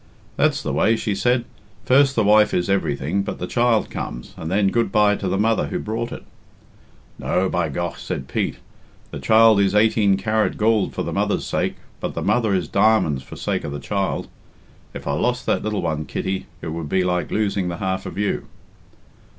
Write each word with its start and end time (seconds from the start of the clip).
"That's 0.35 0.63
the 0.63 0.73
way," 0.73 0.95
she 0.95 1.13
said. 1.13 1.45
"First 1.85 2.15
the 2.15 2.23
wife 2.23 2.55
is 2.55 2.71
everything; 2.71 3.21
but 3.21 3.37
the 3.37 3.45
child 3.45 3.91
comes, 3.91 4.33
and 4.35 4.49
then 4.49 4.69
good 4.69 4.91
bye 4.91 5.15
to 5.17 5.27
the 5.27 5.37
mother 5.37 5.67
who 5.67 5.77
brought 5.77 6.11
it." 6.11 6.23
"No, 7.19 7.47
by 7.49 7.69
gough!" 7.69 7.99
said 7.99 8.27
Pete. 8.27 8.55
"The 9.11 9.19
child 9.19 9.59
is 9.59 9.75
eighteen 9.75 10.17
carat 10.17 10.57
goold 10.57 10.95
for 10.95 11.03
the 11.03 11.13
mother's 11.13 11.45
sake, 11.45 11.75
but 11.99 12.15
the 12.15 12.23
mother 12.23 12.51
is 12.55 12.67
di'monds 12.67 13.21
for 13.21 13.35
sake 13.35 13.63
of 13.63 13.71
the 13.71 13.79
child. 13.79 14.27
If 14.91 15.05
I 15.05 15.13
lost 15.13 15.45
that 15.45 15.61
little 15.61 15.83
one, 15.83 16.05
Kitty, 16.05 16.47
it 16.63 16.69
would 16.69 16.89
be 16.89 17.03
like 17.03 17.29
losing 17.29 17.67
the 17.69 17.77
half 17.77 18.07
of 18.07 18.17
you." 18.17 18.47